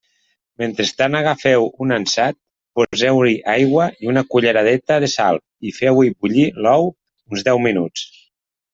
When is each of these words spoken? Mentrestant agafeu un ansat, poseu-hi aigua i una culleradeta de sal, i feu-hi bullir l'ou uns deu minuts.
Mentrestant 0.61 1.17
agafeu 1.19 1.67
un 1.87 1.93
ansat, 1.97 2.37
poseu-hi 2.79 3.37
aigua 3.57 3.87
i 4.07 4.11
una 4.15 4.25
culleradeta 4.33 5.01
de 5.07 5.13
sal, 5.19 5.41
i 5.73 5.77
feu-hi 5.81 6.11
bullir 6.19 6.51
l'ou 6.65 6.93
uns 6.99 7.51
deu 7.51 7.67
minuts. 7.71 8.13